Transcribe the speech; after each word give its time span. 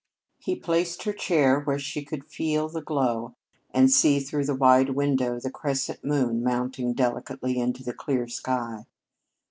He 0.39 0.55
placed 0.55 1.03
her 1.03 1.13
chair 1.13 1.59
where 1.59 1.77
she 1.77 2.03
could 2.03 2.23
feel 2.25 2.67
the 2.67 2.81
glow 2.81 3.35
and 3.69 3.91
see, 3.91 4.19
through 4.19 4.45
the 4.45 4.55
wide 4.55 4.95
window, 4.95 5.39
a 5.45 5.51
crescent 5.51 6.03
moon 6.03 6.43
mounting 6.43 6.93
delicately 6.93 7.59
into 7.59 7.83
the 7.83 7.93
clear 7.93 8.27
sky. 8.27 8.87